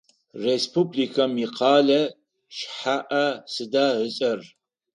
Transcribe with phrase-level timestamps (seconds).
[0.45, 2.01] Республикэм икъэлэ
[2.55, 4.39] шъхьаӏэ сыда ыцӏэр?